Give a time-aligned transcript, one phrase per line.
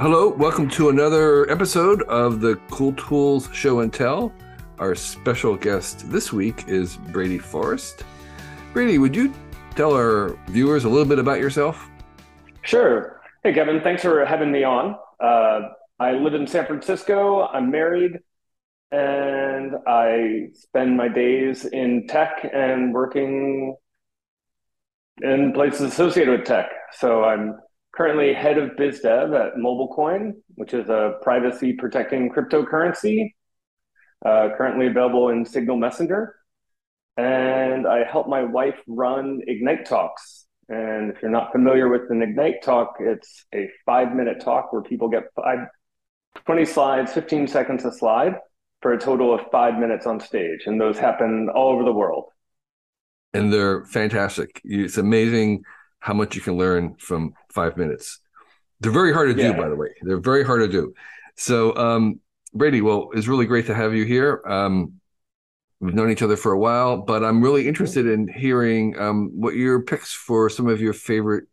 [0.00, 4.32] Hello, welcome to another episode of the Cool Tools Show and Tell.
[4.78, 8.04] Our special guest this week is Brady Forrest.
[8.72, 9.34] Brady, would you
[9.74, 11.90] tell our viewers a little bit about yourself?
[12.62, 13.20] Sure.
[13.42, 14.94] Hey, Kevin, thanks for having me on.
[15.18, 17.48] Uh, I live in San Francisco.
[17.48, 18.20] I'm married,
[18.92, 23.74] and I spend my days in tech and working
[25.22, 26.66] in places associated with tech.
[26.92, 27.56] So I'm
[27.98, 33.34] currently head of biz dev at MobileCoin, which is a privacy protecting cryptocurrency,
[34.24, 36.36] uh, currently available in Signal Messenger.
[37.16, 40.46] And I help my wife run Ignite Talks.
[40.68, 44.82] And if you're not familiar with an Ignite Talk, it's a five minute talk where
[44.82, 45.66] people get five,
[46.46, 48.36] 20 slides, 15 seconds a slide
[48.80, 50.60] for a total of five minutes on stage.
[50.66, 52.26] And those happen all over the world.
[53.34, 54.60] And they're fantastic.
[54.62, 55.64] It's amazing
[56.00, 58.20] how much you can learn from five minutes.
[58.80, 59.52] They're very hard to yeah.
[59.52, 59.88] do, by the way.
[60.02, 60.94] They're very hard to do.
[61.36, 62.20] So, um,
[62.54, 64.42] Brady, well, it's really great to have you here.
[64.46, 64.94] Um,
[65.80, 69.54] we've known each other for a while, but I'm really interested in hearing um, what
[69.54, 71.44] your picks for some of your favorite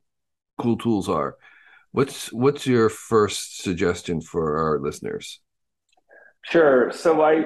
[0.57, 1.35] cool tools are.
[1.91, 5.39] What's what's your first suggestion for our listeners?
[6.43, 6.91] Sure.
[6.91, 7.45] So I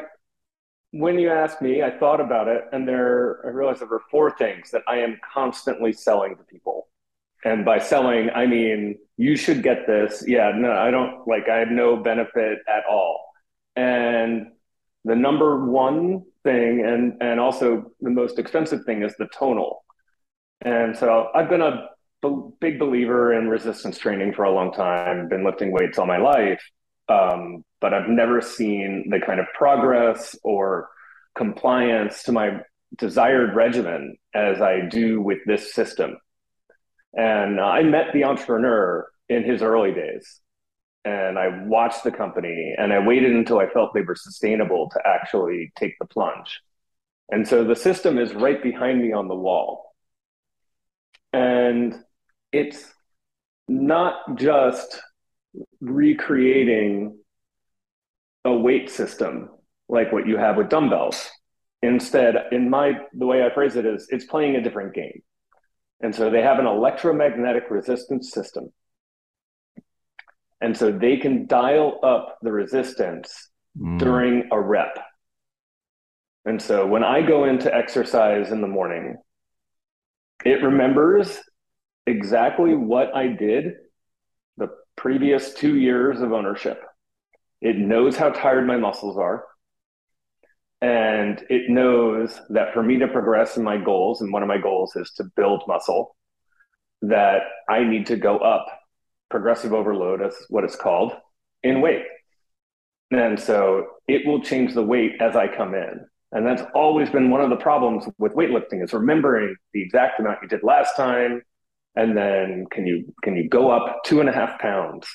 [0.91, 4.35] when you asked me, I thought about it, and there I realized there were four
[4.37, 6.87] things that I am constantly selling to people.
[7.45, 10.23] And by selling, I mean you should get this.
[10.27, 13.31] Yeah, no, I don't like I have no benefit at all.
[13.75, 14.47] And
[15.05, 19.85] the number one thing and and also the most expensive thing is the Tonal.
[20.61, 21.87] And so I've been a
[22.59, 26.61] big believer in resistance training for a long time, been lifting weights all my life.
[27.09, 30.89] Um, but I've never seen the kind of progress or
[31.35, 32.61] compliance to my
[32.97, 36.17] desired regimen as I do with this system.
[37.13, 40.39] And I met the entrepreneur in his early days.
[41.05, 45.00] And I watched the company and I waited until I felt they were sustainable to
[45.05, 46.59] actually take the plunge.
[47.29, 49.94] And so the system is right behind me on the wall.
[51.31, 51.95] And
[52.51, 52.91] it's
[53.67, 55.00] not just
[55.81, 57.18] recreating
[58.46, 59.50] a weight system
[59.88, 61.30] like what you have with dumbbells.
[61.81, 65.22] Instead, in my the way I phrase it is it's playing a different game.
[66.02, 68.72] And so they have an electromagnetic resistance system.
[70.62, 73.97] And so they can dial up the resistance mm.
[73.97, 74.97] during a rep.
[76.46, 79.18] And so when I go into exercise in the morning,
[80.46, 81.38] it remembers
[82.08, 83.74] exactly what I did
[84.99, 86.83] previous two years of ownership.
[87.61, 89.45] It knows how tired my muscles are.
[90.81, 94.57] And it knows that for me to progress in my goals, and one of my
[94.57, 96.15] goals is to build muscle,
[97.01, 98.65] that I need to go up
[99.29, 101.13] progressive overload, as what it's called,
[101.63, 102.03] in weight.
[103.11, 106.05] And so it will change the weight as I come in.
[106.33, 110.39] And that's always been one of the problems with weightlifting is remembering the exact amount
[110.41, 111.41] you did last time.
[111.95, 115.07] And then can you can you go up two and a half pounds?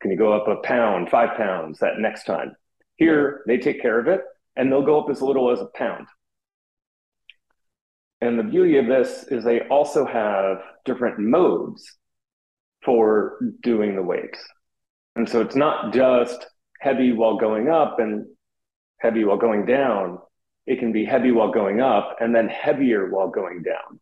[0.00, 2.52] Can you go up a pound, five pounds that next time?
[2.96, 4.20] Here they take care of it
[4.56, 6.06] and they'll go up as little as a pound.
[8.20, 11.96] And the beauty of this is they also have different modes
[12.84, 14.38] for doing the weights.
[15.16, 16.46] And so it's not just
[16.80, 18.26] heavy while going up and
[18.98, 20.18] heavy while going down.
[20.66, 23.99] It can be heavy while going up and then heavier while going down,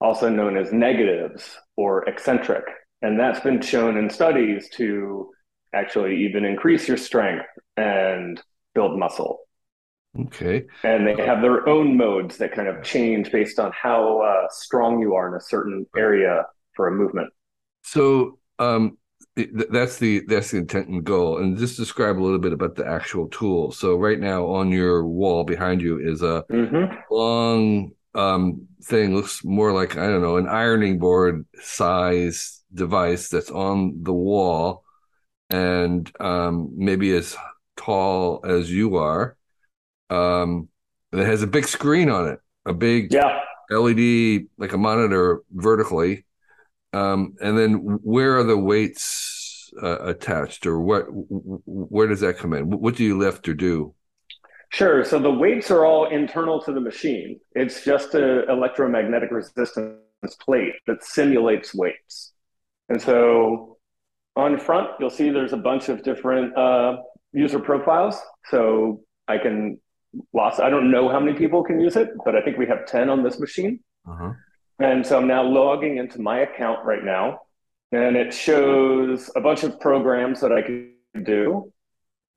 [0.00, 2.64] also known as negatives or eccentric.
[3.02, 5.30] And that's been shown in studies to
[5.74, 8.40] actually even increase your strength and
[8.74, 9.40] build muscle.
[10.18, 10.64] Okay.
[10.82, 15.00] And they have their own modes that kind of change based on how uh, strong
[15.00, 16.44] you are in a certain area
[16.74, 17.32] for a movement.
[17.82, 18.98] So um,
[19.36, 21.38] that's the that's the intent and goal.
[21.38, 23.70] And just describe a little bit about the actual tool.
[23.70, 26.96] So right now on your wall behind you is a mm-hmm.
[27.10, 29.14] long um, thing.
[29.14, 34.84] Looks more like I don't know an ironing board size device that's on the wall,
[35.50, 37.36] and um, maybe as
[37.76, 39.36] tall as you are.
[40.10, 40.68] Um,
[41.12, 43.40] it has a big screen on it, a big yeah.
[43.70, 46.24] LED like a monitor vertically
[46.92, 51.06] um, and then where are the weights uh, attached, or what?
[51.08, 52.70] Where does that come in?
[52.70, 53.94] What do you lift or do?
[54.70, 55.04] Sure.
[55.04, 57.40] So the weights are all internal to the machine.
[57.54, 59.96] It's just an electromagnetic resistance
[60.40, 62.32] plate that simulates weights.
[62.88, 63.78] And so
[64.36, 66.98] on front, you'll see there's a bunch of different uh,
[67.32, 68.16] user profiles.
[68.50, 69.80] So I can
[70.32, 70.60] lost.
[70.60, 73.08] I don't know how many people can use it, but I think we have ten
[73.10, 73.80] on this machine.
[74.08, 74.32] Uh-huh.
[74.80, 77.40] And so I'm now logging into my account right now.
[77.92, 80.92] and it shows a bunch of programs that I can
[81.24, 81.72] do.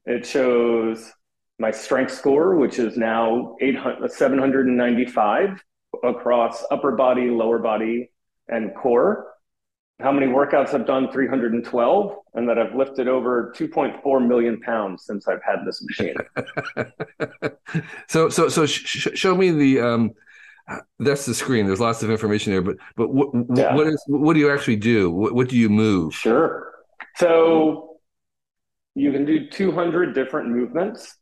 [0.06, 1.12] It shows
[1.62, 5.64] my strength score, which is now 795
[6.04, 8.12] across upper body, lower body,
[8.48, 9.28] and core.
[10.00, 11.12] How many workouts I've done?
[11.12, 16.16] 312, and that I've lifted over 2.4 million pounds since I've had this machine.
[18.08, 19.82] so, so, so, sh- show me the.
[19.82, 20.14] Um,
[21.00, 21.68] that's the screen.
[21.68, 23.76] There's lots of information there, but but what yeah.
[23.76, 25.12] what is what do you actually do?
[25.12, 26.14] What, what do you move?
[26.14, 26.72] Sure.
[27.18, 27.98] So
[28.96, 31.18] you can do 200 different movements,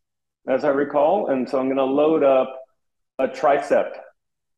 [0.50, 2.60] as I recall, and so I'm going to load up
[3.20, 3.92] a tricep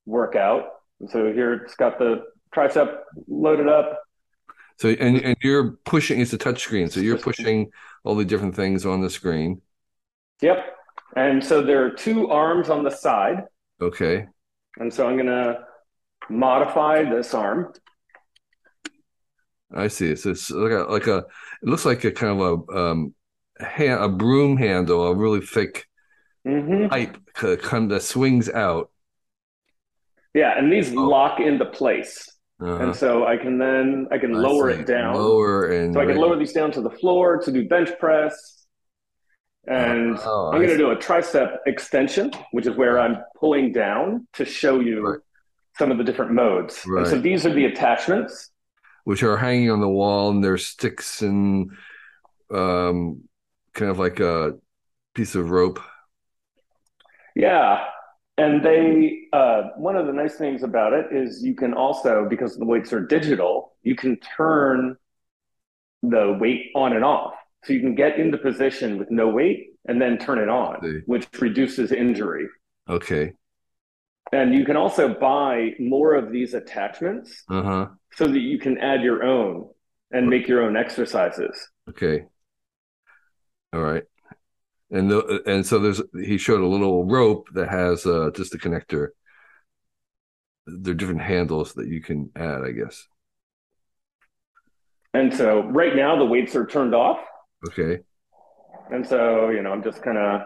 [0.06, 0.70] workout.
[1.10, 2.24] So here it's got the
[2.56, 4.02] tricep loaded up.
[4.80, 6.22] So and and you're pushing.
[6.22, 7.72] It's a touch screen, so you're pushing
[8.04, 9.62] all the different things on the screen.
[10.42, 10.66] Yep.
[11.16, 13.44] And so there are two arms on the side.
[13.82, 14.26] Okay.
[14.78, 15.66] And so I'm going to
[16.30, 17.74] modify this arm.
[19.74, 20.16] I see.
[20.16, 23.14] So it's like a, like a it looks like a kind of a um,
[23.62, 25.88] hand, a broom handle, a really thick
[26.46, 26.88] mm-hmm.
[26.88, 28.92] pipe kind that swings out.
[30.34, 31.02] Yeah, and these oh.
[31.02, 32.28] lock into place.
[32.62, 32.76] Uh-huh.
[32.76, 35.16] And so I can then I can I lower it down.
[35.16, 38.66] Lower and so I can lower these down to the floor to do bench press.
[39.68, 44.28] And oh, I'm going to do a tricep extension, which is where I'm pulling down
[44.34, 45.20] to show you right.
[45.78, 46.82] some of the different modes.
[46.88, 47.02] Right.
[47.02, 48.50] And so these are the attachments,
[49.04, 51.72] which are hanging on the wall, and there's sticks and
[52.52, 53.24] um,
[53.74, 54.54] kind of like a
[55.14, 55.80] piece of rope.
[57.36, 57.86] Yeah,
[58.38, 62.58] and they uh, one of the nice things about it is you can also because
[62.58, 64.98] the weights are digital, you can turn
[66.04, 67.34] the weight on and off.
[67.64, 71.28] So you can get into position with no weight and then turn it on, which
[71.40, 72.48] reduces injury.
[72.90, 73.34] Okay.
[74.32, 77.88] And you can also buy more of these attachments uh-huh.
[78.14, 79.70] so that you can add your own
[80.12, 81.56] and make your own exercises.
[81.90, 82.26] Okay.
[83.74, 84.04] All right.
[84.90, 88.58] And the, and so there's he showed a little rope that has uh, just a
[88.58, 89.10] connector.
[90.68, 93.08] There are different handles that you can add, I guess.
[95.14, 97.20] And so right now the weights are turned off.
[97.68, 98.00] Okay.
[98.92, 100.42] And so, you know, I'm just kind of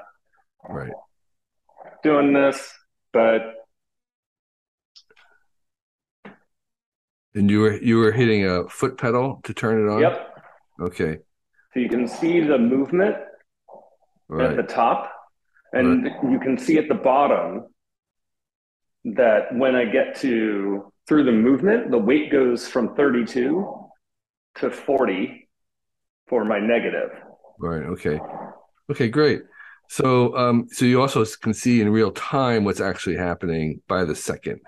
[0.69, 0.92] right
[2.06, 2.71] doing this,
[3.12, 3.56] but
[7.33, 10.01] and you were you were hitting a foot pedal to turn it on.
[10.01, 10.44] Yep.
[10.81, 11.18] Okay.
[11.75, 13.18] So you can see the movement
[14.30, 14.50] right.
[14.50, 15.12] at the top,
[15.74, 16.31] and right.
[16.31, 17.66] you can see at the bottom
[19.04, 23.89] that when I get to through the movement, the weight goes from 32
[24.56, 25.50] to 40
[26.27, 27.10] for my negative.
[27.60, 27.83] Right.
[27.83, 28.21] Okay.
[28.89, 29.10] Okay.
[29.10, 29.42] Great.
[29.89, 34.16] So, um, so you also can see in real time what's actually happening by the
[34.16, 34.62] second.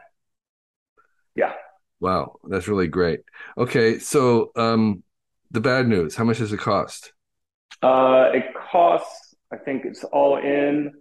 [1.36, 1.54] Yeah.
[2.02, 3.22] Wow, that's really great.
[3.58, 5.04] Okay, so um,
[5.52, 6.16] the bad news.
[6.16, 7.14] How much does it cost?
[7.82, 9.36] Uh, it costs.
[9.52, 10.92] I think it's all in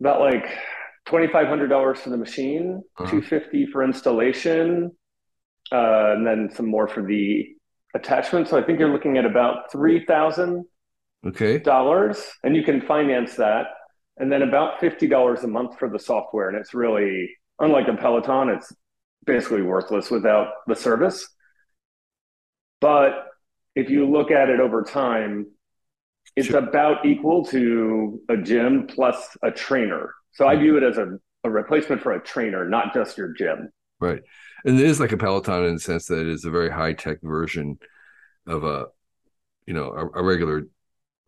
[0.00, 0.46] about like
[1.06, 3.10] twenty five hundred dollars for the machine, uh-huh.
[3.10, 4.92] two fifty for installation,
[5.72, 7.46] uh, and then some more for the
[7.94, 8.48] attachment.
[8.48, 10.64] So I think you're looking at about three thousand
[11.26, 13.66] okay dollars, and you can finance that,
[14.18, 16.48] and then about fifty dollars a month for the software.
[16.48, 18.72] And it's really unlike a Peloton, it's
[19.24, 21.26] basically worthless without the service.
[22.80, 23.26] But
[23.74, 25.46] if you look at it over time,
[26.34, 26.58] it's sure.
[26.58, 30.14] about equal to a gym plus a trainer.
[30.32, 33.70] So I view it as a, a replacement for a trainer, not just your gym.
[34.00, 34.22] Right
[34.66, 36.92] and it is like a Peloton in the sense that it is a very high
[36.92, 37.78] tech version
[38.46, 38.86] of a,
[39.64, 40.66] you know, a, a, regular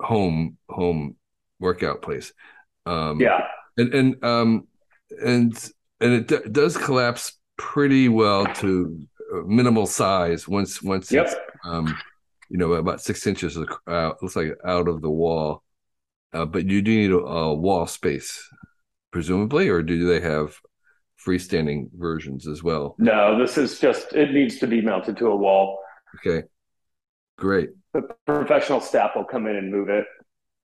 [0.01, 1.17] home home
[1.61, 2.33] workout place.
[2.85, 3.43] Um, yeah,
[3.77, 4.67] and and um
[5.11, 9.07] and and it d- does collapse pretty well to
[9.47, 11.27] minimal size once once yep.
[11.27, 11.97] it's um
[12.49, 15.63] you know about six inches out looks like out of the wall
[16.33, 18.49] uh, but you do need a, a, wall space
[19.11, 20.59] presumably or do they have
[21.25, 22.95] freestanding versions as well.
[22.99, 25.79] No, this is just it needs to be mounted to a wall.
[26.17, 26.47] Okay.
[27.37, 27.71] Great.
[27.93, 30.05] The professional staff will come in and move it.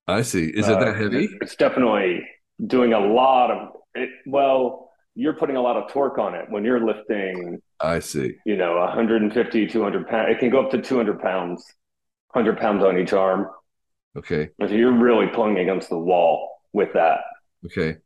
[0.06, 0.46] I see.
[0.46, 1.28] Is it uh, that heavy?
[1.40, 2.22] It's definitely
[2.66, 4.10] doing a lot of it.
[4.26, 7.60] Well, you're putting a lot of torque on it when you're lifting.
[7.84, 8.36] I see.
[8.44, 10.28] You know, 150, 200 pounds.
[10.30, 11.64] It can go up to 200 pounds,
[12.32, 13.48] 100 pounds on each arm.
[14.16, 14.50] Okay.
[14.60, 17.20] So you're really pulling against the wall with that.
[17.66, 17.96] Okay.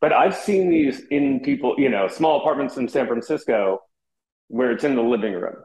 [0.00, 3.80] But I've seen these in people, you know, small apartments in San Francisco
[4.48, 5.56] where it's in the living room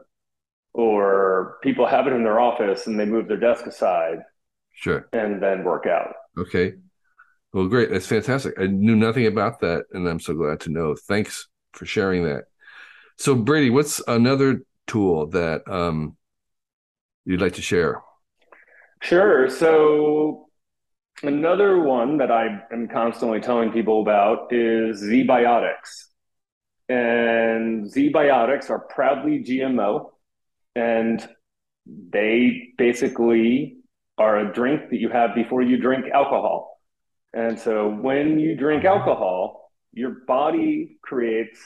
[0.74, 4.18] or people have it in their office and they move their desk aside.
[4.74, 5.08] Sure.
[5.12, 6.14] And then work out.
[6.36, 6.74] Okay.
[7.52, 7.90] Well, great.
[7.90, 8.54] That's fantastic.
[8.58, 10.96] I knew nothing about that, and I'm so glad to know.
[11.06, 12.46] Thanks for sharing that.
[13.16, 16.16] So, Brady, what's another tool that um,
[17.24, 18.02] you'd like to share?
[19.00, 19.50] Sure.
[19.50, 20.48] So
[21.22, 26.06] another one that I am constantly telling people about is ZBiotics.
[26.88, 30.10] And ZBiotics are proudly GMO,
[30.74, 31.26] and
[31.86, 33.78] they basically
[34.18, 36.80] are a drink that you have before you drink alcohol.
[37.32, 41.58] And so when you drink alcohol, your body creates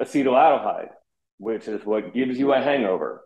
[0.00, 0.90] acetaldehyde,
[1.38, 3.22] which is what gives you a hangover.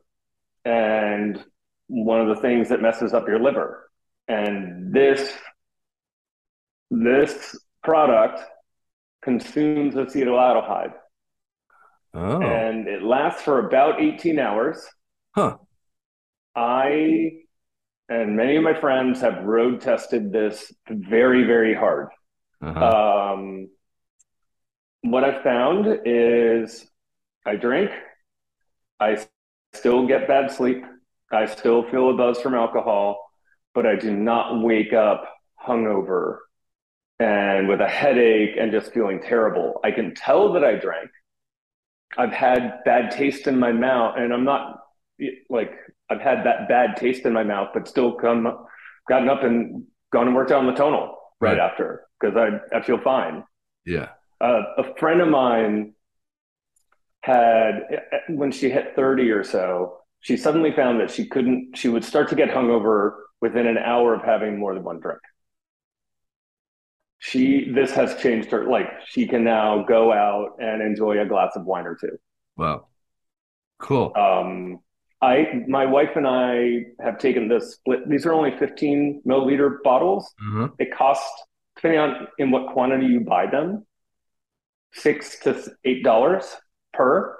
[0.64, 1.42] And
[1.88, 3.90] one of the things that messes up your liver.
[4.28, 5.32] And this
[6.90, 8.40] this product
[9.22, 10.94] consumes acetaldehyde.
[12.14, 12.40] Oh.
[12.40, 14.86] And it lasts for about 18 hours.
[15.34, 15.56] Huh.
[16.54, 17.32] I
[18.08, 22.08] and many of my friends have road tested this very, very hard.
[22.62, 23.32] Uh-huh.
[23.34, 23.68] Um,
[25.04, 26.86] what I found is
[27.44, 27.90] I drink,
[28.98, 29.18] I
[29.74, 30.82] still get bad sleep,
[31.30, 33.30] I still feel a buzz from alcohol,
[33.74, 35.30] but I do not wake up
[35.62, 36.38] hungover
[37.18, 39.78] and with a headache and just feeling terrible.
[39.84, 41.10] I can tell that I drank.
[42.16, 44.78] I've had bad taste in my mouth, and I'm not
[45.50, 45.72] like
[46.08, 48.66] I've had that bad taste in my mouth, but still come
[49.06, 51.58] gotten up and gone and worked out on the Tonal right, right.
[51.58, 53.44] after because I I feel fine.
[53.84, 54.08] Yeah.
[54.44, 55.94] Uh, a friend of mine
[57.22, 57.80] had
[58.28, 61.76] when she hit 30 or so, she suddenly found that she couldn't.
[61.76, 65.20] She would start to get hungover within an hour of having more than one drink.
[67.20, 68.68] She this has changed her.
[68.68, 72.18] Like she can now go out and enjoy a glass of wine or two.
[72.56, 72.88] Wow.
[73.78, 74.12] Cool.
[74.14, 74.80] Um,
[75.22, 78.08] I, my wife and I have taken this split.
[78.10, 80.30] These are only 15 milliliter bottles.
[80.46, 80.66] Mm-hmm.
[80.78, 81.42] It costs,
[81.76, 83.86] depending on in what quantity you buy them,
[84.94, 86.44] six to eight dollars
[86.92, 87.36] per.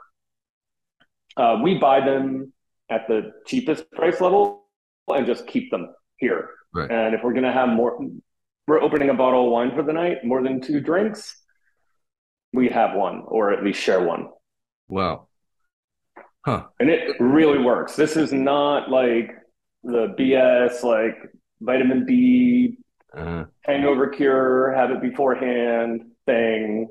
[1.37, 2.53] Uh, we buy them
[2.91, 4.67] at the cheapest price level
[5.09, 6.51] and just keep them here.
[6.73, 6.91] Right.
[6.91, 7.99] And if we're going to have more,
[8.67, 11.41] we're opening a bottle of wine for the night, more than two drinks,
[12.53, 14.29] we have one or at least share one.
[14.89, 15.29] Wow.
[16.45, 16.67] Huh.
[16.79, 17.97] And it really works.
[17.97, 19.35] This is not like
[19.83, 21.17] the BS, like
[21.61, 22.79] vitamin B,
[23.17, 23.47] uh-huh.
[23.63, 26.89] hangover cure, have it beforehand thing.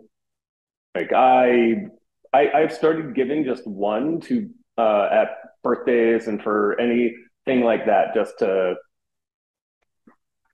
[0.96, 1.88] Like I,
[2.34, 5.30] I, I've started giving just one to uh, at
[5.64, 8.76] birthdays and for anything like that, just to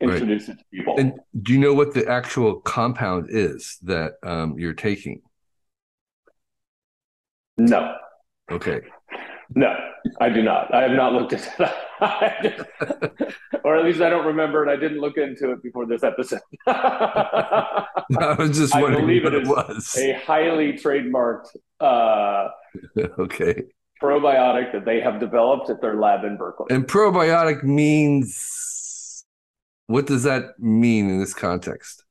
[0.02, 0.58] introduce right.
[0.58, 0.96] it to people.
[0.98, 5.22] And do you know what the actual compound is that um, you're taking?
[7.58, 7.96] No.
[8.50, 8.82] Okay.
[9.56, 9.76] No,
[10.22, 10.74] I do not.
[10.74, 11.76] I have not looked at that.
[13.64, 16.40] or at least I don't remember and I didn't look into it before this episode.
[18.20, 19.98] I was just wondering I believe what it, it was.
[19.98, 22.50] A highly trademarked uh,
[23.20, 23.64] okay
[24.02, 26.68] probiotic that they have developed at their lab in Berkeley.
[26.70, 29.26] And probiotic means
[29.88, 32.04] what does that mean in this context?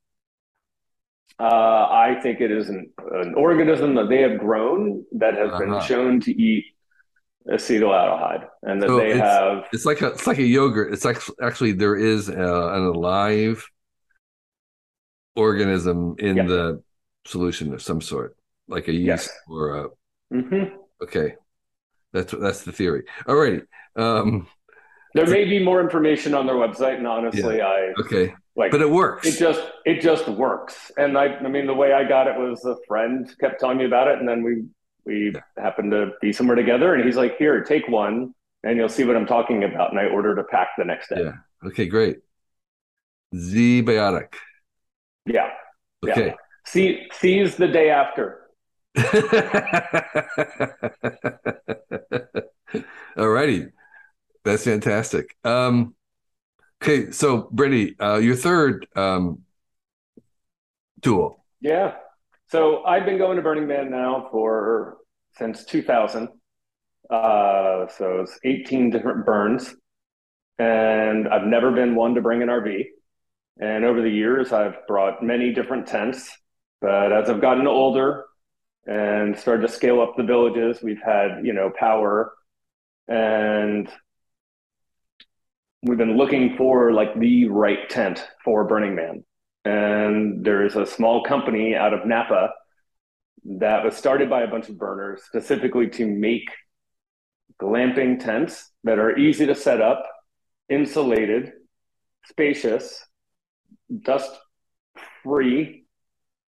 [1.39, 1.43] Uh,
[1.89, 5.59] I think it is an, an, organism that they have grown that has uh-huh.
[5.59, 6.65] been shown to eat
[7.49, 9.65] acetaldehyde, and that so they it's, have.
[9.71, 10.91] It's like a it's like a yogurt.
[10.91, 13.65] It's like actually there is a, an alive
[15.35, 16.43] organism in yeah.
[16.45, 16.83] the
[17.25, 18.35] solution of some sort,
[18.67, 19.29] like a yeast yes.
[19.47, 19.89] or a.
[20.33, 20.75] Mm-hmm.
[21.01, 21.35] Okay,
[22.13, 23.03] that's that's the theory.
[23.27, 23.63] Alrighty.
[23.95, 24.47] Um,
[25.15, 27.67] there may be more information on their website, and honestly, yeah.
[27.67, 28.33] I okay.
[28.55, 29.27] Like, but it works.
[29.27, 32.63] It just it just works, and I I mean the way I got it was
[32.65, 34.65] a friend kept telling me about it, and then we
[35.05, 35.41] we yeah.
[35.57, 38.33] happened to be somewhere together, and he's like, "Here, take one,
[38.63, 41.23] and you'll see what I'm talking about." And I ordered a pack the next day.
[41.23, 41.67] Yeah.
[41.67, 41.85] Okay.
[41.85, 42.17] Great.
[43.33, 44.33] ZBiotic.
[45.29, 45.49] Yeah.
[46.03, 46.27] Okay.
[46.27, 46.33] Yeah.
[46.65, 48.41] See, sees the day after.
[53.17, 53.71] Alrighty.
[54.43, 55.35] That's fantastic.
[55.43, 55.93] Um,
[56.81, 59.43] okay, so Brittany, uh, your third um,
[61.01, 61.45] tool.
[61.61, 61.95] Yeah.
[62.47, 64.97] So I've been going to Burning Man now for
[65.37, 66.29] since 2000.
[67.09, 69.75] Uh, so it's 18 different burns,
[70.57, 72.85] and I've never been one to bring an RV.
[73.57, 76.37] And over the years, I've brought many different tents.
[76.81, 78.25] But as I've gotten older
[78.85, 82.33] and started to scale up the villages, we've had you know power,
[83.07, 83.89] and
[85.81, 89.23] we've been looking for like the right tent for Burning Man.
[89.65, 92.51] And there's a small company out of Napa
[93.45, 96.49] that was started by a bunch of burners specifically to make
[97.61, 100.05] glamping tents that are easy to set up,
[100.69, 101.51] insulated,
[102.25, 103.03] spacious,
[104.03, 104.31] dust
[105.23, 105.85] free,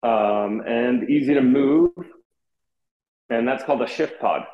[0.03, 1.91] um, and easy to move.
[3.29, 4.45] And that's called a ShiftPod.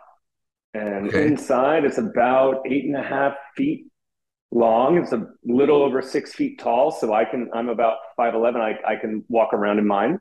[0.74, 1.26] And okay.
[1.26, 3.88] inside it's about eight and a half feet
[4.52, 4.98] long.
[4.98, 6.92] It's a little over six feet tall.
[6.92, 8.58] So I can, I'm about 5'11.
[8.58, 10.20] I, I can walk around in mine.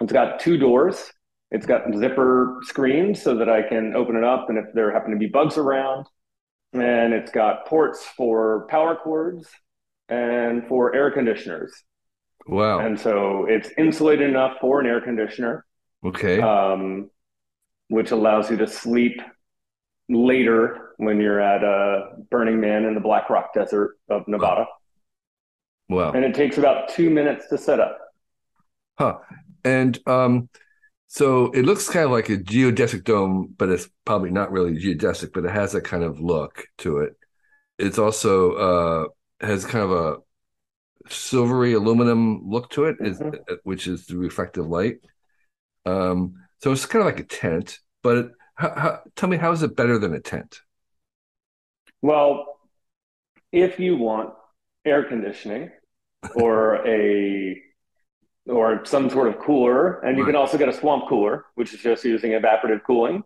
[0.00, 1.10] It's got two doors.
[1.50, 4.46] It's got zipper screens so that I can open it up.
[4.48, 6.06] And if there happen to be bugs around,
[6.72, 9.48] and it's got ports for power cords
[10.08, 11.72] and for air conditioners.
[12.46, 12.80] Wow.
[12.80, 15.64] And so it's insulated enough for an air conditioner.
[16.04, 16.40] Okay.
[16.40, 17.10] Um,
[17.88, 19.20] which allows you to sleep
[20.08, 24.66] later when you're at a Burning Man in the Black Rock Desert of Nevada.
[25.88, 26.12] Wow.
[26.12, 27.98] And it takes about two minutes to set up.
[28.98, 29.18] Huh.
[29.64, 30.48] And um,
[31.06, 35.32] so it looks kind of like a geodesic dome, but it's probably not really geodesic,
[35.32, 37.16] but it has a kind of look to it.
[37.78, 39.08] It's also uh,
[39.44, 40.16] has kind of a
[41.08, 43.34] silvery aluminum look to it, mm-hmm.
[43.34, 44.96] is, which is the reflective light.
[45.86, 49.62] Um, so it's kind of like a tent, but how, how, tell me, how is
[49.62, 50.60] it better than a tent?
[52.00, 52.46] Well,
[53.52, 54.30] if you want
[54.84, 55.70] air conditioning
[56.34, 57.60] or a
[58.46, 60.30] or some sort of cooler, and you right.
[60.30, 63.24] can also get a swamp cooler, which is just using evaporative cooling.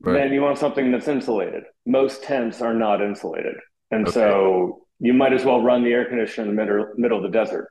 [0.00, 0.14] Right.
[0.14, 1.64] Then you want something that's insulated.
[1.84, 3.56] Most tents are not insulated,
[3.90, 4.14] and okay.
[4.14, 7.36] so you might as well run the air conditioner in the middle middle of the
[7.36, 7.68] desert.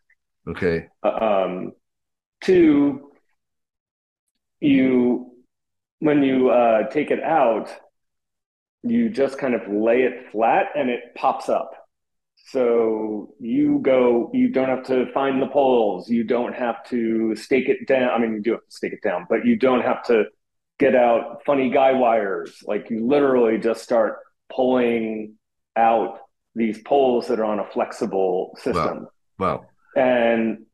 [0.48, 0.88] Okay.
[1.04, 1.72] Uh, um,
[2.42, 3.12] two,
[4.60, 5.32] you
[6.00, 7.70] when you uh, take it out,
[8.84, 11.72] you just kind of lay it flat and it pops up.
[12.48, 16.10] So you go, you don't have to find the poles.
[16.10, 18.10] You don't have to stake it down.
[18.10, 20.26] I mean, you do have to stake it down, but you don't have to
[20.78, 22.62] get out funny guy wires.
[22.66, 24.18] Like you literally just start
[24.54, 25.36] pulling
[25.78, 26.20] out
[26.56, 29.08] these poles that are on a flexible system.
[29.38, 29.66] Wow.
[29.66, 29.66] wow.
[29.96, 30.66] And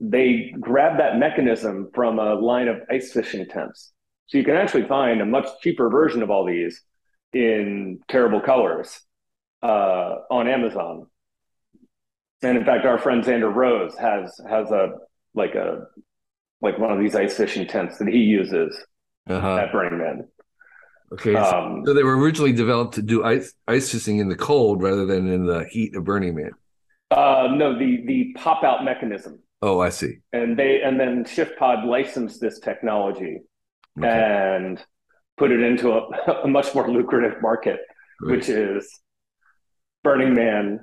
[0.00, 3.92] they grab that mechanism from a line of ice fishing tents.
[4.26, 6.82] So you can actually find a much cheaper version of all these
[7.32, 9.00] in terrible colors
[9.62, 11.06] uh, on Amazon.
[12.42, 14.90] And in fact, our friend Xander Rose has has a
[15.34, 15.86] like a
[16.60, 18.76] like one of these ice fishing tents that he uses
[19.28, 19.56] uh-huh.
[19.56, 20.28] at Burning Man.
[21.12, 24.82] Okay, um, so they were originally developed to do ice ice fishing in the cold
[24.82, 26.50] rather than in the heat of Burning Man.
[27.10, 29.38] Uh, no, the the pop out mechanism.
[29.62, 30.18] Oh, I see.
[30.32, 33.40] And they and then ShiftPod licensed this technology
[33.98, 34.08] okay.
[34.08, 34.84] and
[35.38, 37.80] put it into a, a much more lucrative market,
[38.20, 38.36] right.
[38.36, 39.00] which is
[40.04, 40.80] Burning Man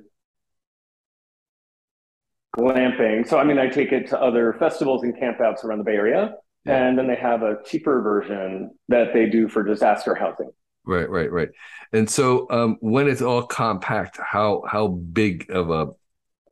[2.57, 3.27] glamping.
[3.27, 6.35] So, I mean, I take it to other festivals and campouts around the Bay Area.
[6.65, 6.87] Yeah.
[6.87, 10.51] And then they have a cheaper version that they do for disaster housing.
[10.85, 11.49] Right, right, right.
[11.93, 15.89] And so, um, when it's all compact, how how big of a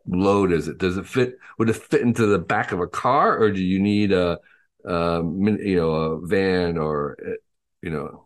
[0.08, 0.80] load is it?
[0.80, 1.38] Does it fit?
[1.58, 4.40] Would it fit into the back of a car, or do you need a
[4.86, 7.18] um, you know, a van or
[7.82, 8.26] you know,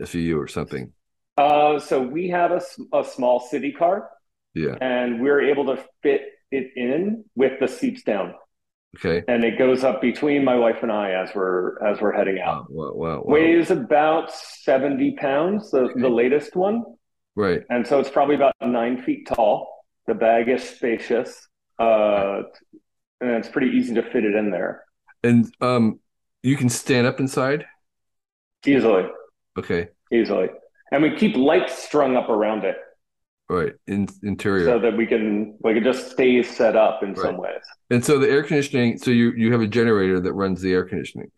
[0.00, 0.92] SUV or something?
[1.36, 2.60] Uh, so we have a,
[2.96, 4.10] a small city car.
[4.54, 4.76] Yeah.
[4.80, 8.34] And we're able to fit it in with the seats down.
[8.96, 9.22] Okay.
[9.28, 12.70] And it goes up between my wife and I as we're as we're heading out.
[12.70, 13.22] Wow, wow, wow.
[13.24, 16.00] Weighs about seventy pounds, the, okay.
[16.00, 16.84] the latest one.
[17.36, 17.62] Right.
[17.70, 19.86] And so it's probably about nine feet tall.
[20.06, 21.48] The bag is spacious.
[21.78, 22.42] Uh,
[23.20, 24.84] and it's pretty easy to fit it in there.
[25.22, 26.00] And um,
[26.42, 27.64] you can stand up inside
[28.66, 29.04] easily.
[29.58, 29.88] Okay.
[30.12, 30.48] Easily,
[30.90, 32.76] and we keep lights strung up around it.
[33.50, 37.18] Right, in interior, so that we can like it just stays set up in right.
[37.18, 37.62] some ways.
[37.90, 38.96] And so the air conditioning.
[38.96, 41.32] So you you have a generator that runs the air conditioning.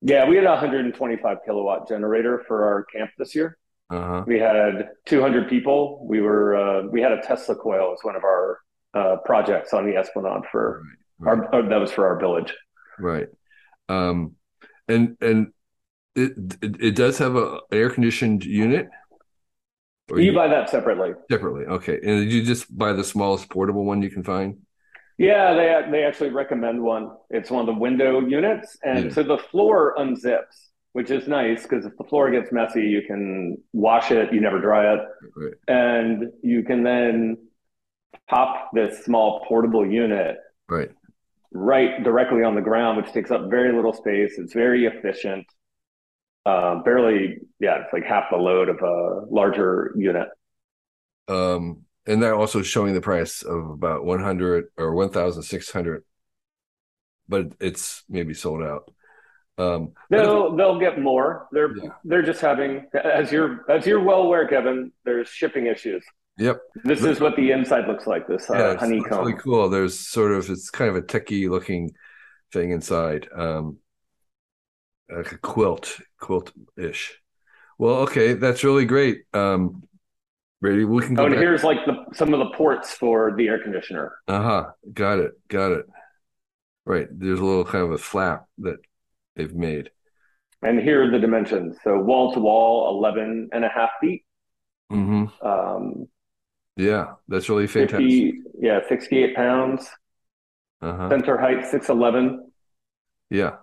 [0.00, 3.58] Yeah, we had a 125 kilowatt generator for our camp this year.
[3.90, 4.24] Uh-huh.
[4.26, 6.06] We had 200 people.
[6.08, 8.60] We were uh, we had a Tesla coil as one of our
[8.94, 10.82] uh, projects on the Esplanade for
[11.18, 11.48] right, right.
[11.52, 12.54] our that was for our village.
[12.98, 13.28] Right.
[13.90, 14.36] Um,
[14.88, 15.52] and and
[16.16, 18.88] it it, it does have a air conditioned unit.
[20.10, 21.12] You, you buy that separately.
[21.30, 21.94] Separately, okay.
[21.94, 24.58] And did you just buy the smallest portable one you can find?
[25.16, 27.12] Yeah, they they actually recommend one.
[27.30, 29.10] It's one of the window units, and yeah.
[29.12, 33.56] so the floor unzips, which is nice because if the floor gets messy, you can
[33.72, 34.32] wash it.
[34.32, 35.00] You never dry it,
[35.36, 35.52] right.
[35.68, 37.36] and you can then
[38.28, 40.36] pop this small portable unit
[40.68, 40.90] right
[41.54, 44.34] right directly on the ground, which takes up very little space.
[44.38, 45.46] It's very efficient.
[46.46, 50.28] Uh, barely, yeah, it's like half the load of a larger unit.
[51.26, 56.04] Um, and they're also showing the price of about 100 or 1,600,
[57.28, 58.90] but it's maybe sold out.
[59.56, 61.46] Um, they'll they'll get more.
[61.52, 61.90] They're yeah.
[62.02, 64.90] they're just having as you're as you're well aware, Kevin.
[65.04, 66.04] There's shipping issues.
[66.38, 66.60] Yep.
[66.82, 68.26] This is what the inside looks like.
[68.26, 69.20] This uh, yeah, honeycomb.
[69.20, 69.68] really cool.
[69.68, 71.92] There's sort of it's kind of a techie looking
[72.52, 73.78] thing inside, um,
[75.10, 77.18] like a quilt, quilt ish.
[77.78, 79.24] Well, okay, that's really great.
[79.32, 79.82] Um,
[80.60, 81.22] Brady, we can go.
[81.22, 81.42] Oh, and back.
[81.42, 84.12] here's like the some of the ports for the air conditioner.
[84.26, 84.64] Uh huh.
[84.92, 85.32] Got it.
[85.48, 85.86] Got it.
[86.86, 87.06] Right.
[87.10, 88.76] There's a little kind of a flap that
[89.36, 89.90] they've made.
[90.62, 91.76] And here are the dimensions.
[91.84, 94.24] So wall to wall, 11 and a half feet.
[94.90, 95.46] Mm-hmm.
[95.46, 96.08] Um,
[96.76, 98.00] yeah, that's really fantastic.
[98.00, 99.86] 50, yeah, 68 pounds.
[100.80, 101.10] Uh-huh.
[101.10, 102.38] Center height, 6'11.
[103.30, 103.56] Yeah,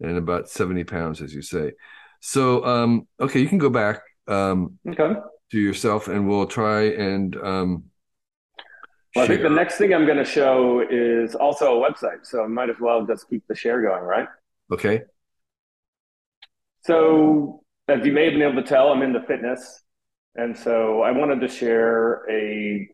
[0.00, 1.72] and about 70 pounds, as you say.
[2.20, 5.14] So, um, okay, you can go back um, okay.
[5.52, 7.36] to yourself and we'll try and.
[7.36, 7.84] Um,
[9.16, 12.24] well, I think the next thing I'm going to show is also a website.
[12.24, 14.28] So I might as well just keep the share going, right?
[14.72, 15.02] Okay.
[16.84, 19.82] So, as you may have been able to tell, I'm into fitness.
[20.34, 22.88] And so I wanted to share a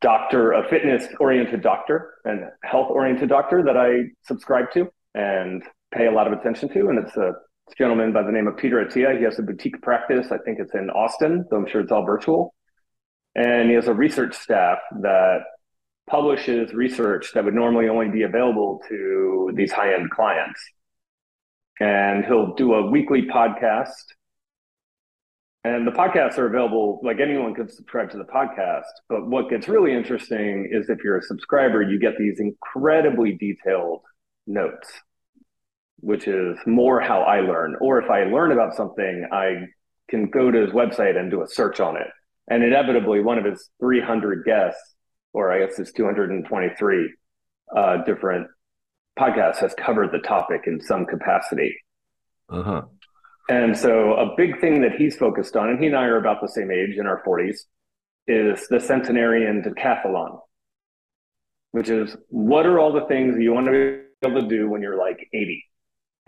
[0.00, 6.06] doctor, a fitness oriented doctor and health oriented doctor that I subscribe to and pay
[6.06, 6.88] a lot of attention to.
[6.88, 7.32] And it's a
[7.76, 9.16] gentleman by the name of Peter Attia.
[9.16, 10.28] He has a boutique practice.
[10.30, 12.54] I think it's in Austin, though I'm sure it's all virtual.
[13.34, 15.40] And he has a research staff that
[16.08, 20.60] publishes research that would normally only be available to these high end clients
[21.80, 23.92] and he'll do a weekly podcast.
[25.64, 28.84] And the podcasts are available, like anyone can subscribe to the podcast.
[29.08, 34.02] But what gets really interesting is if you're a subscriber, you get these incredibly detailed
[34.46, 34.88] notes,
[36.00, 37.76] which is more how I learn.
[37.80, 39.66] Or if I learn about something, I
[40.08, 42.08] can go to his website and do a search on it.
[42.50, 44.94] And inevitably, one of his 300 guests,
[45.32, 47.14] or I guess his 223
[47.76, 48.46] uh, different
[49.18, 51.76] podcasts, has covered the topic in some capacity.
[52.48, 52.82] Uh-huh.
[53.50, 56.40] And so a big thing that he's focused on, and he and I are about
[56.40, 57.60] the same age in our 40s,
[58.26, 60.38] is the centenarian decathlon,
[61.72, 64.82] which is what are all the things you want to be able to do when
[64.82, 65.64] you're like 80?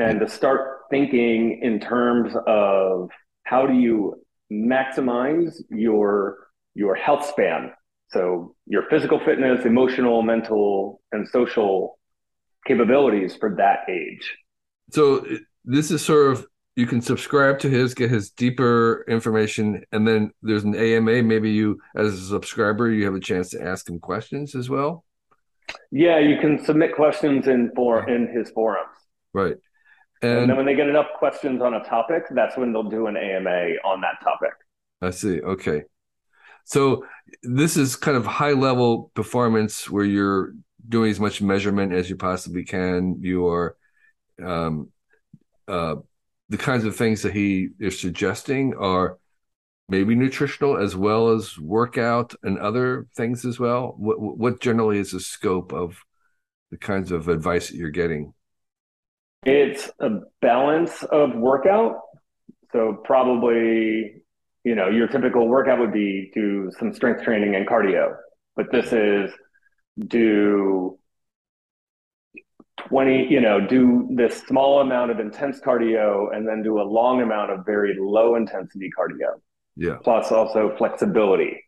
[0.01, 3.11] And to start thinking in terms of
[3.45, 6.37] how do you maximize your
[6.75, 7.73] your health span
[8.13, 11.99] so your physical fitness emotional mental and social
[12.67, 14.37] capabilities for that age.
[14.91, 15.25] So
[15.65, 20.31] this is sort of you can subscribe to his, get his deeper information, and then
[20.43, 21.23] there's an AMA.
[21.23, 25.05] Maybe you, as a subscriber, you have a chance to ask him questions as well.
[25.91, 28.97] Yeah, you can submit questions in for in his forums.
[29.33, 29.57] Right.
[30.23, 33.07] And, and, then when they get enough questions on a topic, that's when they'll do
[33.07, 34.53] an AMA on that topic.
[35.01, 35.41] I see.
[35.41, 35.85] Okay.
[36.65, 37.07] So
[37.43, 40.53] this is kind of high level performance where you're
[40.89, 43.17] doing as much measurement as you possibly can.
[43.21, 43.77] You are
[44.45, 44.91] um,
[45.67, 45.97] uh,
[46.49, 49.19] the kinds of things that he is suggesting are
[49.89, 53.95] maybe nutritional as well as workout and other things as well.
[53.97, 56.03] What, what generally is the scope of
[56.71, 58.35] the kinds of advice that you're getting?
[59.45, 62.01] It's a balance of workout.
[62.73, 64.23] So probably,
[64.65, 68.15] you know, your typical workout would be do some strength training and cardio,
[68.55, 69.31] but this is
[70.07, 70.99] do
[72.89, 77.23] 20, you know, do this small amount of intense cardio and then do a long
[77.23, 79.41] amount of very low intensity cardio.
[79.77, 79.97] Yeah.
[80.03, 81.65] Plus also flexibility.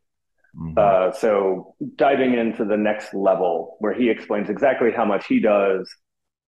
[0.56, 0.74] Mm-hmm.
[0.76, 5.90] Uh, so diving into the next level where he explains exactly how much he does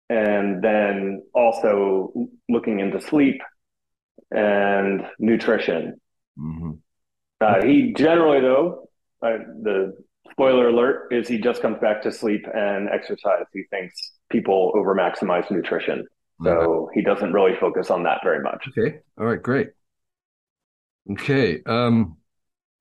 [0.09, 2.13] and then also
[2.49, 3.41] looking into sleep
[4.31, 6.01] and nutrition.
[6.39, 6.73] Mm-hmm.
[7.41, 8.89] Uh, he generally, though,
[9.23, 9.95] uh, the
[10.31, 13.45] spoiler alert is he just comes back to sleep and exercise.
[13.53, 16.07] He thinks people over maximize nutrition.
[16.45, 18.67] So he doesn't really focus on that very much.
[18.77, 18.99] Okay.
[19.17, 19.41] All right.
[19.41, 19.69] Great.
[21.13, 21.63] Okay.
[21.65, 22.17] Um,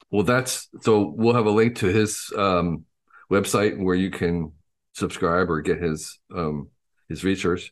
[0.10, 2.86] well, that's so we'll have a link to his um,
[3.32, 4.54] website where you can
[4.94, 6.70] subscribe or get his um,
[7.12, 7.72] his research.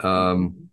[0.00, 0.70] Um,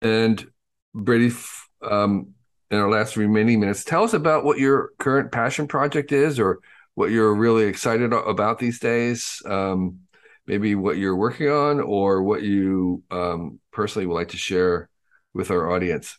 [0.00, 0.46] and
[0.94, 1.34] Brady,
[1.82, 2.34] um,
[2.70, 6.60] in our last remaining minutes, tell us about what your current passion project is, or
[6.94, 10.00] what you're really excited about these days, um,
[10.46, 14.88] maybe what you're working on, or what you um, personally would like to share
[15.34, 16.18] with our audience.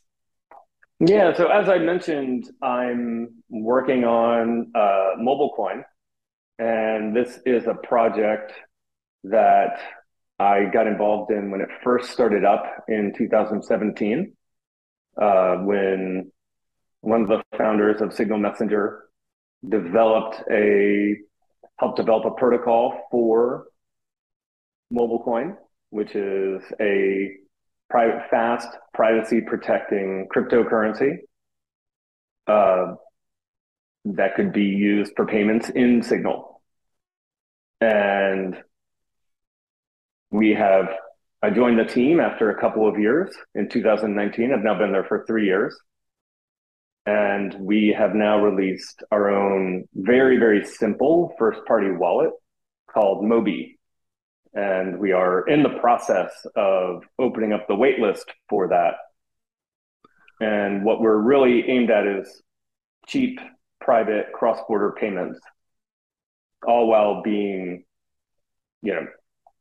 [0.99, 5.83] Yeah, so as I mentioned, I'm working on uh, MobileCoin,
[6.59, 8.53] and this is a project
[9.25, 9.79] that
[10.39, 14.33] I got involved in when it first started up in 2017,
[15.21, 16.31] uh, when
[17.01, 19.03] one of the founders of Signal Messenger
[19.67, 21.17] developed a
[21.79, 23.65] helped develop a protocol for
[24.93, 25.55] MobileCoin,
[25.89, 27.31] which is a
[27.89, 31.17] private, fast, privacy protecting cryptocurrency
[32.47, 32.95] uh,
[34.05, 36.61] that could be used for payments in Signal.
[37.81, 38.55] And
[40.33, 40.87] we have,
[41.43, 44.51] I joined the team after a couple of years in 2019.
[44.51, 45.77] I've now been there for three years.
[47.05, 52.31] And we have now released our own very, very simple first party wallet
[52.91, 53.75] called Mobi.
[54.55, 58.95] And we are in the process of opening up the waitlist for that.
[60.39, 62.41] And what we're really aimed at is
[63.05, 63.39] cheap,
[63.79, 65.39] private, cross border payments,
[66.65, 67.83] all while being,
[68.81, 69.05] you know,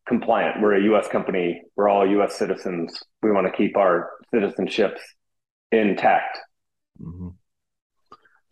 [0.06, 0.60] compliant.
[0.60, 2.98] We're a US company, we're all US citizens.
[3.22, 5.00] We want to keep our citizenships
[5.70, 6.38] intact.
[7.00, 7.28] Mm-hmm.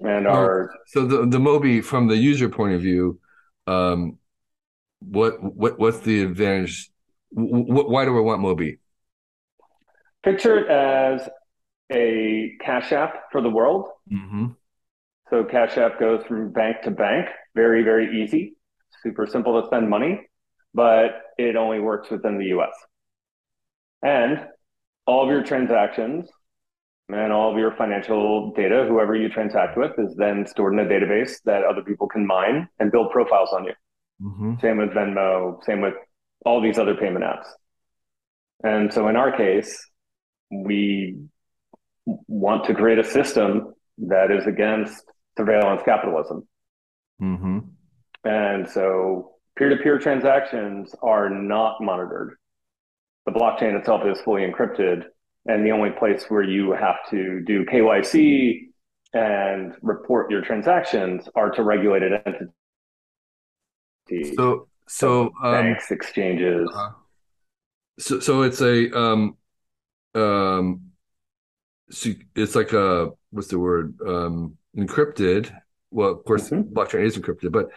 [0.06, 3.20] And our so the the Mobi from the user point of view,
[3.66, 4.18] um,
[5.00, 6.90] what what what's the advantage?
[7.34, 8.78] W- why do I want Mobi?
[10.22, 11.28] Picture it as
[11.92, 13.88] a cash app for the world.
[14.10, 14.46] Mm-hmm.
[15.28, 18.56] So Cash App goes from bank to bank, very very easy,
[19.02, 20.28] super simple to spend money,
[20.74, 22.72] but it only works within the U.S.
[24.03, 24.46] And
[25.07, 26.29] all of your transactions
[27.09, 30.85] and all of your financial data, whoever you transact with, is then stored in a
[30.85, 33.72] database that other people can mine and build profiles on you.
[34.22, 34.55] Mm-hmm.
[34.61, 35.94] Same with Venmo, same with
[36.44, 37.46] all these other payment apps.
[38.62, 39.88] And so in our case,
[40.50, 41.16] we
[42.07, 45.03] want to create a system that is against
[45.37, 46.46] surveillance capitalism.
[47.20, 47.59] Mm-hmm.
[48.24, 52.37] And so peer to peer transactions are not monitored.
[53.27, 55.05] The blockchain itself is fully encrypted
[55.44, 58.68] and the only place where you have to do KYC
[59.12, 62.12] and report your transactions are to regulated
[64.09, 64.35] entities.
[64.35, 66.70] So, so, um, banks, exchanges.
[66.75, 66.92] Uh,
[67.99, 69.37] so, so it's a um,
[70.14, 70.92] um,
[71.90, 75.55] so it's like a what's the word um, encrypted.
[75.90, 76.73] Well, of course, mm-hmm.
[76.73, 77.68] blockchain is encrypted, but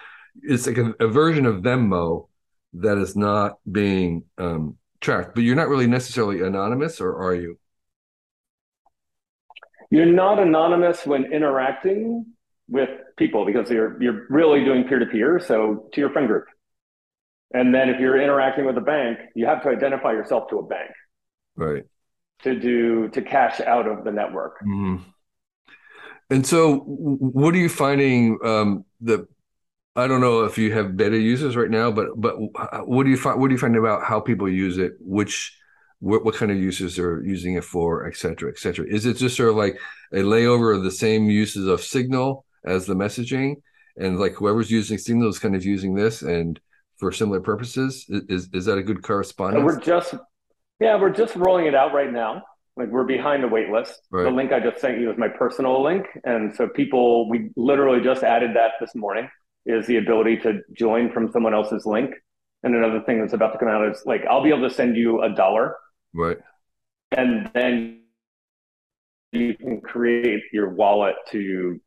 [0.42, 2.28] it's like a, a, version of Venmo
[2.74, 7.60] that is not being um, tracked, but you're not really necessarily anonymous, or are you?
[9.92, 12.26] You're not anonymous when interacting
[12.68, 15.40] with people because you're you're really doing peer to peer.
[15.40, 16.46] So to your friend group,
[17.54, 20.64] and then if you're interacting with a bank, you have to identify yourself to a
[20.64, 20.92] bank,
[21.56, 21.84] right?
[22.44, 24.60] To do to cash out of the network.
[24.62, 25.04] Mm-hmm.
[26.30, 29.28] And so, what are you finding um, that
[29.96, 33.12] I don't know if you have beta users right now, but but uh, what do
[33.12, 33.40] you find?
[33.40, 34.94] What do you find about how people use it?
[35.00, 35.56] Which
[36.00, 38.86] what, what kind of users are using it for, et cetera, et cetera?
[38.88, 39.80] Is it just sort of like
[40.12, 43.58] a layover of the same uses of Signal as the messaging,
[43.96, 46.60] and like whoever's using Signal is kind of using this and
[46.98, 48.06] for similar purposes?
[48.10, 49.64] Is is that a good correspondence?
[49.64, 50.16] We're just
[50.80, 52.42] yeah, we're just rolling it out right now.
[52.76, 54.02] Like we're behind the wait list.
[54.10, 54.24] Right.
[54.24, 58.04] The link I just sent you is my personal link, and so people we literally
[58.04, 59.30] just added that this morning
[59.66, 62.14] is the ability to join from someone else's link.
[62.64, 64.96] And another thing that's about to come out is like I'll be able to send
[64.96, 65.76] you a dollar.
[66.14, 66.38] Right.
[67.12, 68.02] And then
[69.32, 71.80] you can create your wallet to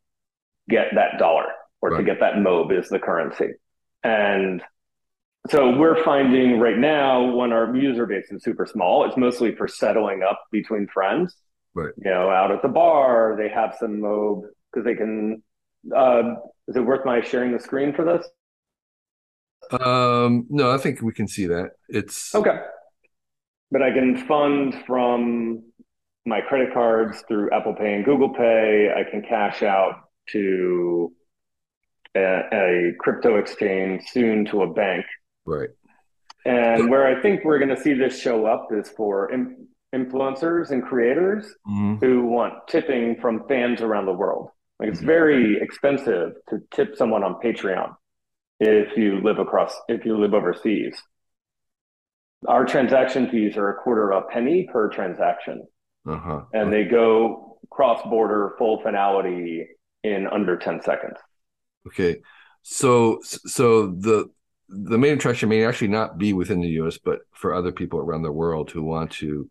[0.69, 1.45] get that dollar
[1.81, 1.97] or right.
[1.97, 3.49] to get that MOB is the currency.
[4.03, 4.61] And
[5.49, 9.67] so we're finding right now when our user base is super small, it's mostly for
[9.67, 11.35] settling up between friends.
[11.73, 11.93] Right.
[11.97, 15.41] You know, out at the bar, they have some MOB because they can
[15.95, 16.35] uh,
[16.67, 18.27] is it worth my sharing the screen for this?
[19.81, 21.71] Um, no, I think we can see that.
[21.89, 22.59] It's okay.
[23.71, 25.63] But I can fund from
[26.25, 28.91] my credit cards through Apple Pay and Google Pay.
[28.95, 29.95] I can cash out
[30.29, 31.13] to
[32.15, 35.05] a, a crypto exchange, soon to a bank.
[35.45, 35.69] Right.
[36.45, 40.71] And where I think we're going to see this show up is for in, influencers
[40.71, 41.95] and creators mm-hmm.
[41.95, 44.49] who want tipping from fans around the world.
[44.79, 47.95] Like it's very expensive to tip someone on Patreon
[48.59, 50.95] if you live across if you live overseas.
[52.47, 55.65] Our transaction fees are a quarter of a penny per transaction,
[56.07, 56.41] uh-huh.
[56.53, 59.67] and they go cross border full finality
[60.03, 61.17] in under ten seconds.
[61.87, 62.17] Okay,
[62.61, 64.29] so so the
[64.69, 68.23] the main attraction may actually not be within the U.S., but for other people around
[68.23, 69.49] the world who want to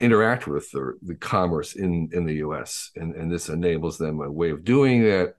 [0.00, 4.30] interact with the, the commerce in in the US and and this enables them a
[4.30, 5.34] way of doing that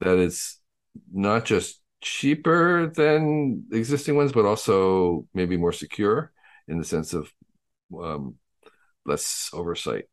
[0.00, 0.58] that is
[1.12, 6.32] not just cheaper than existing ones but also maybe more secure
[6.68, 7.32] in the sense of
[8.00, 8.34] um,
[9.04, 10.04] less oversight.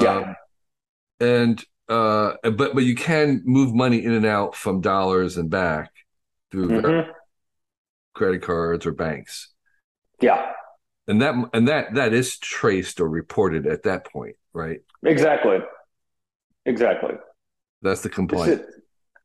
[0.00, 0.16] Yeah.
[0.16, 0.36] Um,
[1.20, 5.92] and uh but but you can move money in and out from dollars and back
[6.50, 7.10] through mm-hmm.
[8.14, 9.52] credit cards or banks.
[10.20, 10.54] Yeah
[11.06, 14.80] and that and that that is traced or reported at that point right?
[15.04, 15.58] Exactly.
[16.64, 17.14] Exactly.
[17.82, 18.62] That's the complaint.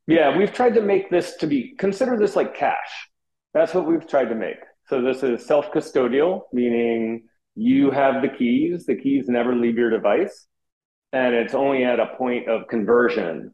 [0.08, 3.10] yeah we've tried to make this to be consider this like cash.
[3.54, 4.58] That's what we've tried to make.
[4.88, 10.48] So this is self-custodial meaning you have the keys the keys never leave your device
[11.14, 13.54] and it's only at a point of conversion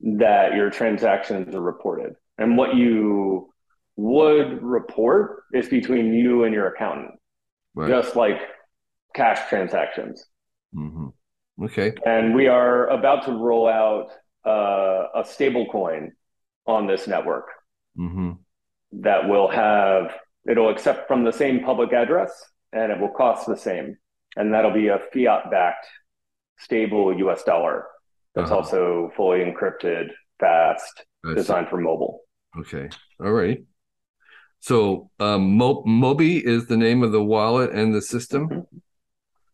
[0.00, 2.14] that your transactions are reported.
[2.36, 3.52] And what you
[3.96, 7.18] would report is between you and your accountant,
[7.78, 7.88] right.
[7.88, 8.40] just like
[9.14, 10.24] cash transactions.
[10.74, 11.64] Mm-hmm.
[11.64, 11.92] Okay.
[12.04, 14.10] And we are about to roll out
[14.46, 16.12] uh, a stable coin
[16.66, 17.46] on this network
[17.98, 18.32] mm-hmm.
[19.00, 20.12] that will have,
[20.48, 22.30] it'll accept from the same public address
[22.72, 23.96] and it will cost the same.
[24.36, 25.86] And that'll be a fiat backed
[26.58, 27.86] stable US dollar
[28.34, 28.56] that's uh-huh.
[28.56, 32.20] also fully encrypted, fast, designed for mobile.
[32.58, 32.88] Okay.
[33.20, 33.58] All right.
[34.60, 38.66] So um, Mo- Mobi is the name of the wallet and the system?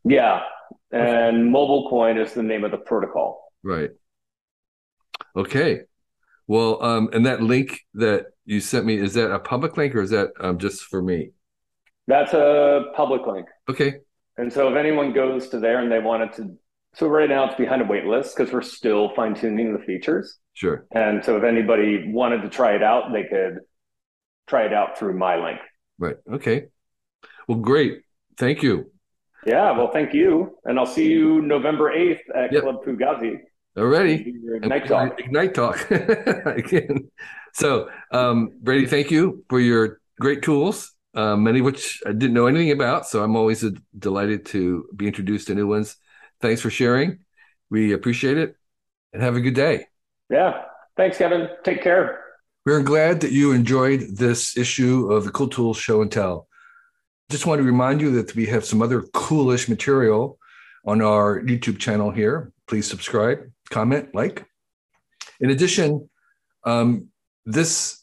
[0.05, 0.43] Yeah.
[0.91, 3.53] And MobileCoin is the name of the protocol.
[3.63, 3.91] Right.
[5.37, 5.81] Okay.
[6.47, 10.03] Well, um, and that link that you sent me, is that a public link or
[10.03, 11.31] is that um, just for me?
[12.07, 13.47] That's a public link.
[13.69, 13.95] Okay.
[14.37, 16.57] And so if anyone goes to there and they wanted to,
[16.95, 20.39] so right now it's behind a wait list because we're still fine tuning the features.
[20.53, 20.87] Sure.
[20.93, 23.61] And so if anybody wanted to try it out, they could
[24.47, 25.59] try it out through my link.
[25.99, 26.17] Right.
[26.31, 26.67] Okay.
[27.49, 28.03] Well, great.
[28.37, 28.91] Thank you.
[29.47, 29.73] Yeah.
[29.73, 30.57] Well, thank you.
[30.65, 32.63] And I'll see you November 8th at yep.
[32.63, 33.39] Club Fugazi.
[33.77, 34.35] Already.
[34.55, 35.21] Ignite Talk.
[35.21, 35.91] Ignite Talk.
[35.91, 37.11] Again.
[37.53, 42.35] So, um, Brady, thank you for your great tools, uh, many of which I didn't
[42.35, 43.07] know anything about.
[43.07, 43.65] So I'm always
[43.99, 45.97] delighted to be introduced to new ones.
[46.41, 47.21] Thanks for sharing.
[47.71, 48.57] We appreciate it
[49.13, 49.87] and have a good day.
[50.31, 50.63] Yeah.
[50.97, 51.49] Thanks, Kevin.
[51.65, 52.24] Take care.
[52.67, 56.49] We're glad that you enjoyed this issue of the Cool Tools Show and Tell.
[57.29, 60.39] Just want to remind you that we have some other coolish material
[60.87, 62.53] on our YouTube channel here.
[62.67, 64.47] Please subscribe, comment, like.
[65.41, 66.09] In addition,
[66.65, 67.09] um,
[67.45, 68.03] this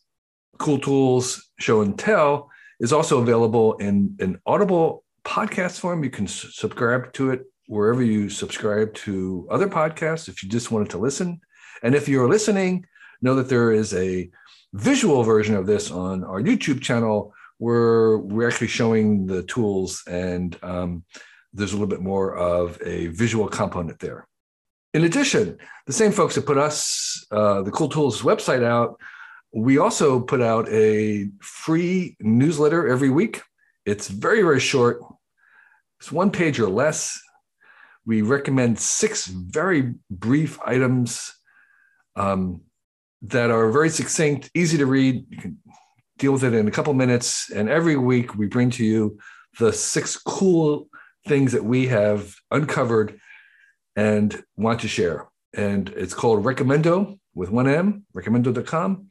[0.59, 6.03] Cool Tools Show and Tell is also available in an Audible podcast form.
[6.03, 10.91] You can subscribe to it wherever you subscribe to other podcasts if you just wanted
[10.91, 11.41] to listen.
[11.81, 12.85] And if you're listening,
[13.23, 14.29] know that there is a
[14.73, 20.57] visual version of this on our YouTube channel where we're actually showing the tools and
[20.63, 21.03] um,
[21.53, 24.27] there's a little bit more of a visual component there.
[24.93, 28.99] In addition, the same folks that put us, uh, the Cool Tools website out,
[29.53, 33.41] we also put out a free newsletter every week.
[33.85, 35.01] It's very, very short.
[35.99, 37.19] It's one page or less.
[38.05, 41.33] We recommend six very brief items
[42.15, 42.61] um,
[43.23, 45.25] that are very succinct, easy to read.
[45.29, 45.57] You can
[46.17, 47.49] deal with it in a couple minutes.
[47.51, 49.19] And every week we bring to you
[49.59, 50.87] the six cool
[51.27, 53.19] things that we have uncovered
[53.95, 55.27] and want to share.
[55.53, 59.07] And it's called Recommendo with one M, recommendo.com.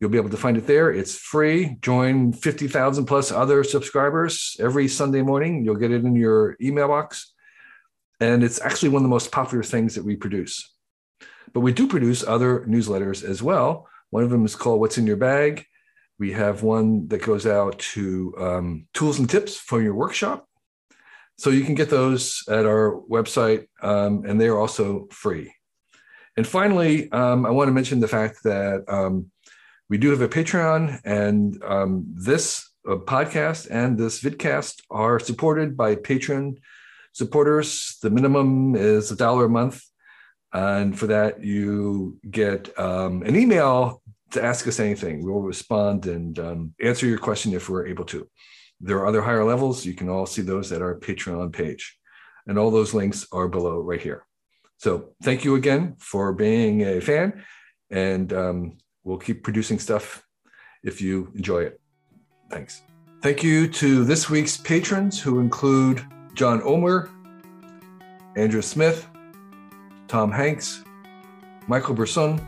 [0.00, 0.90] You'll be able to find it there.
[0.90, 1.76] It's free.
[1.80, 5.64] Join 50,000 plus other subscribers every Sunday morning.
[5.64, 7.32] You'll get it in your email box.
[8.18, 10.74] And it's actually one of the most popular things that we produce.
[11.52, 13.88] But we do produce other newsletters as well.
[14.10, 15.66] One of them is called What's in Your Bag.
[16.18, 20.46] We have one that goes out to um, tools and tips for your workshop.
[21.38, 25.52] So you can get those at our website, um, and they are also free.
[26.36, 29.30] And finally, um, I want to mention the fact that um,
[29.88, 35.76] we do have a Patreon, and um, this uh, podcast and this vidcast are supported
[35.76, 36.58] by Patreon
[37.12, 37.98] supporters.
[38.02, 39.82] The minimum is a dollar a month.
[40.52, 45.24] And for that, you get um, an email to ask us anything.
[45.24, 48.28] We'll respond and um, answer your question if we're able to.
[48.80, 49.86] There are other higher levels.
[49.86, 51.96] You can all see those at our Patreon page.
[52.46, 54.26] And all those links are below right here.
[54.78, 57.44] So thank you again for being a fan.
[57.90, 60.26] And um, we'll keep producing stuff
[60.82, 61.80] if you enjoy it.
[62.50, 62.82] Thanks.
[63.22, 67.08] Thank you to this week's patrons who include John Omer,
[68.34, 69.06] Andrew Smith,
[70.12, 70.84] Tom Hanks,
[71.68, 72.38] Michael Brisson,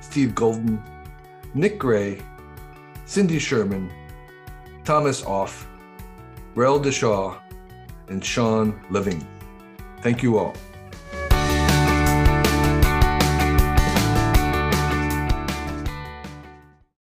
[0.00, 0.82] Steve Golden,
[1.54, 2.20] Nick Gray,
[3.06, 3.92] Cindy Sherman,
[4.82, 5.68] Thomas Off,
[6.56, 7.38] Rel Deshaw,
[8.08, 9.24] and Sean Living.
[10.00, 10.56] Thank you all.